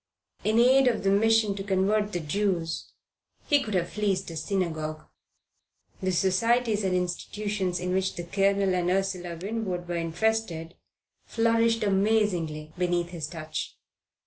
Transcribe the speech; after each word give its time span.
In 0.43 0.57
aid 0.57 0.87
of 0.87 1.03
the 1.03 1.11
Mission 1.11 1.53
to 1.53 1.63
Convert 1.63 2.11
the 2.11 2.19
Jews 2.19 2.91
he 3.45 3.61
could 3.61 3.75
have 3.75 3.91
fleeced 3.91 4.31
a 4.31 4.35
synagogue. 4.35 5.05
The 6.01 6.11
societies 6.11 6.83
and 6.83 6.95
institutions 6.95 7.79
in 7.79 7.93
which 7.93 8.15
the 8.15 8.23
Colonel 8.23 8.73
and 8.73 8.89
Ursula 8.89 9.35
Winwood 9.39 9.87
were 9.87 9.97
interested 9.97 10.73
flourished 11.27 11.83
amazingly 11.83 12.73
beneath 12.79 13.09
his 13.09 13.27
touch. 13.27 13.77